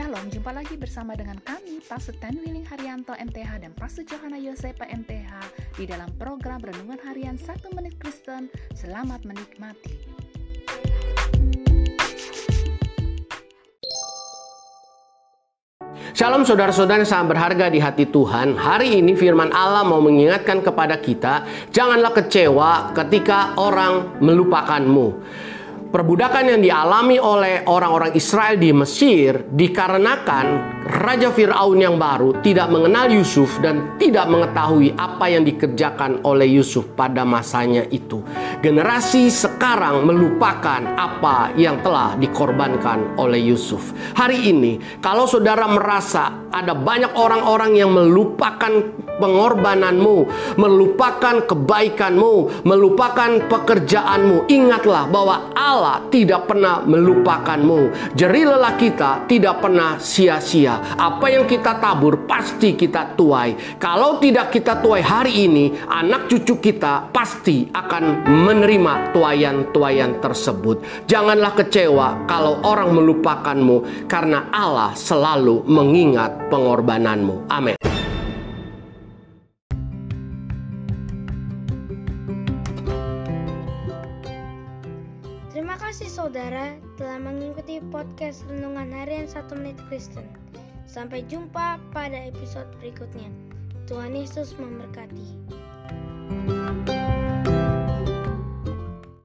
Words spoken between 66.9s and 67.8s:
pasti